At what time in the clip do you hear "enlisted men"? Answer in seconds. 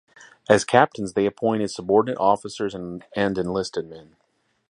3.15-4.15